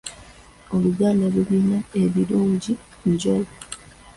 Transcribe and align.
Oluganda 0.75 1.25
lulina 1.33 1.77
ebirungi 2.03 2.73
njolo. 3.09 3.51